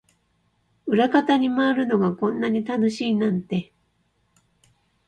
[0.87, 3.71] 裏方に回るのがこんなに楽しいなんて